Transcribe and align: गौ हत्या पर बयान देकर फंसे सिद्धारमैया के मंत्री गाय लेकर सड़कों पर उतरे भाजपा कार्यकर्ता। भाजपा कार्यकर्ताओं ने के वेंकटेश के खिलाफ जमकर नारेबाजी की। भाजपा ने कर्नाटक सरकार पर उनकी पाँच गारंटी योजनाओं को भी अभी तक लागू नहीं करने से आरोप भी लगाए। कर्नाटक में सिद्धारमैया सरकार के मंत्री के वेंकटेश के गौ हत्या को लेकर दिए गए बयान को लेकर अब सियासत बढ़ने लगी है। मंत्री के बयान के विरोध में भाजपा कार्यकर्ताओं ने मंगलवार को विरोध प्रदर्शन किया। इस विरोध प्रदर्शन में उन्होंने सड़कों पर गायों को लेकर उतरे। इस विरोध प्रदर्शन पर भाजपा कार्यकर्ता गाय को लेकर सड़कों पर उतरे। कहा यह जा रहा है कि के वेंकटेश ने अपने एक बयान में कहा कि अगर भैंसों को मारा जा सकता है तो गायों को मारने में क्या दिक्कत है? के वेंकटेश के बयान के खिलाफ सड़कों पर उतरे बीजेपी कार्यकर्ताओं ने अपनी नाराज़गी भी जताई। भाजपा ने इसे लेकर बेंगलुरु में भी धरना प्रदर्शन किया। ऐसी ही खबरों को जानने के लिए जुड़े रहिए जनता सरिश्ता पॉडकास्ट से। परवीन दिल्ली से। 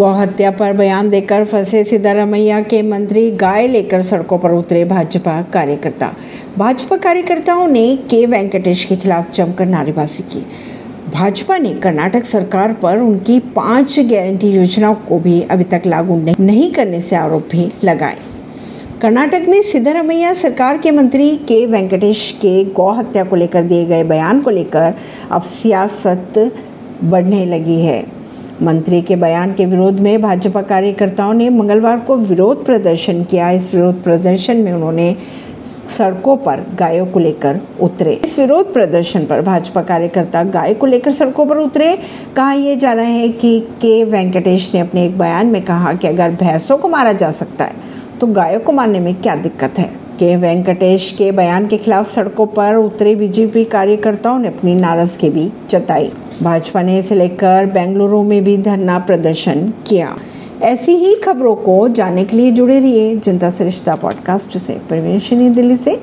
गौ 0.00 0.10
हत्या 0.12 0.50
पर 0.50 0.72
बयान 0.72 1.08
देकर 1.10 1.44
फंसे 1.44 1.84
सिद्धारमैया 1.84 2.60
के 2.60 2.80
मंत्री 2.82 3.30
गाय 3.30 3.66
लेकर 3.68 4.02
सड़कों 4.02 4.38
पर 4.38 4.50
उतरे 4.50 4.84
भाजपा 4.84 5.42
कार्यकर्ता। 5.42 6.12
भाजपा 6.58 6.96
कार्यकर्ताओं 6.96 7.66
ने 7.66 7.96
के 8.10 8.26
वेंकटेश 8.26 8.84
के 8.84 8.96
खिलाफ 8.96 9.30
जमकर 9.30 9.66
नारेबाजी 9.66 10.22
की। 10.22 10.40
भाजपा 11.12 11.58
ने 11.58 11.72
कर्नाटक 11.74 12.24
सरकार 12.24 12.72
पर 12.72 12.98
उनकी 12.98 13.38
पाँच 13.38 13.98
गारंटी 14.00 14.50
योजनाओं 14.50 14.94
को 14.94 15.18
भी 15.18 15.40
अभी 15.42 15.64
तक 15.64 15.82
लागू 15.86 16.16
नहीं 16.40 16.70
करने 16.72 17.00
से 17.00 17.16
आरोप 17.16 17.48
भी 17.50 17.70
लगाए। 17.84 18.16
कर्नाटक 19.02 19.46
में 19.48 19.62
सिद्धारमैया 19.62 20.32
सरकार 20.34 20.78
के 20.78 20.90
मंत्री 20.90 21.36
के 21.48 21.66
वेंकटेश 21.66 22.30
के 22.32 22.64
गौ 22.64 22.88
हत्या 22.90 23.24
को 23.24 23.36
लेकर 23.36 23.62
दिए 23.62 23.84
गए 23.84 24.04
बयान 24.04 24.40
को 24.40 24.50
लेकर 24.50 24.94
अब 25.30 25.42
सियासत 25.42 26.52
बढ़ने 27.04 27.44
लगी 27.46 27.80
है। 27.80 28.19
मंत्री 28.62 29.00
के 29.02 29.16
बयान 29.16 29.52
के 29.52 29.66
विरोध 29.66 30.00
में 30.00 30.20
भाजपा 30.22 30.62
कार्यकर्ताओं 30.62 31.32
ने 31.34 31.48
मंगलवार 31.50 31.98
को 31.98 32.16
विरोध 32.16 32.64
प्रदर्शन 32.64 33.22
किया। 33.24 33.50
इस 33.50 33.74
विरोध 33.74 34.02
प्रदर्शन 34.02 34.56
में 34.56 34.72
उन्होंने 34.72 35.14
सड़कों 35.64 36.36
पर 36.36 36.64
गायों 36.74 37.06
को 37.06 37.18
लेकर 37.18 37.60
उतरे। 37.80 38.12
इस 38.14 38.38
विरोध 38.38 38.72
प्रदर्शन 38.72 39.24
पर 39.24 39.40
भाजपा 39.42 39.82
कार्यकर्ता 39.82 40.42
गाय 40.44 40.74
को 40.74 40.86
लेकर 40.86 41.12
सड़कों 41.12 41.46
पर 41.46 41.58
उतरे। 41.58 41.96
कहा 42.36 42.52
यह 42.52 42.76
जा 42.76 42.92
रहा 42.92 43.04
है 43.04 43.28
कि 43.28 43.58
के 43.60 44.04
वेंकटेश 44.04 44.70
ने 44.74 44.80
अपने 44.80 45.04
एक 45.04 45.18
बयान 45.18 45.46
में 45.46 45.62
कहा 45.64 45.92
कि 45.92 46.06
अगर 46.06 46.30
भैंसों 46.30 46.78
को 46.78 46.88
मारा 46.88 47.12
जा 47.12 47.30
सकता 47.32 47.64
है 47.64 47.88
तो 48.20 48.26
गायों 48.26 48.60
को 48.60 48.72
मारने 48.72 49.00
में 49.00 49.14
क्या 49.14 49.34
दिक्कत 49.34 49.78
है? 49.78 49.90
के 50.18 50.34
वेंकटेश 50.36 51.10
के 51.12 51.32
बयान 51.32 51.66
के 51.66 51.76
खिलाफ 51.76 52.10
सड़कों 52.10 52.46
पर 52.46 52.74
उतरे 52.74 53.14
बीजेपी 53.14 53.64
कार्यकर्ताओं 53.64 54.38
ने 54.38 54.48
अपनी 54.48 54.74
नाराज़गी 54.74 55.30
भी 55.30 55.52
जताई। 55.70 56.10
भाजपा 56.42 56.82
ने 56.82 56.98
इसे 56.98 57.14
लेकर 57.14 57.66
बेंगलुरु 57.66 58.22
में 58.22 58.44
भी 58.44 58.56
धरना 58.58 58.98
प्रदर्शन 58.98 59.72
किया। 59.86 60.16
ऐसी 60.62 60.92
ही 60.92 61.14
खबरों 61.14 61.54
को 61.54 61.88
जानने 61.88 62.24
के 62.24 62.36
लिए 62.36 62.50
जुड़े 62.50 62.80
रहिए 62.80 63.16
जनता 63.16 63.50
सरिश्ता 63.50 63.94
पॉडकास्ट 63.94 64.58
से। 64.58 64.72
परवीन 64.72 65.52
दिल्ली 65.54 65.76
से। 65.76 65.98